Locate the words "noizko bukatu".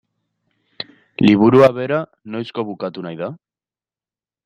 2.37-3.09